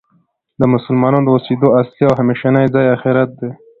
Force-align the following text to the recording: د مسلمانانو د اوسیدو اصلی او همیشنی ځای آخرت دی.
د 0.59 0.61
مسلمانانو 0.73 1.25
د 1.25 1.29
اوسیدو 1.35 1.67
اصلی 1.79 2.03
او 2.07 2.13
همیشنی 2.21 2.65
ځای 2.73 2.85
آخرت 2.95 3.29
دی. 3.39 3.49